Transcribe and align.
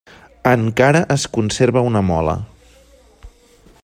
Encara 0.51 1.01
es 1.15 1.25
conserva 1.37 1.85
una 1.91 2.03
mola. 2.09 2.37